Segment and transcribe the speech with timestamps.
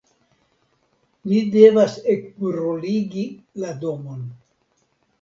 [1.33, 3.29] Ni devas ekbruligi
[3.63, 4.29] la domon.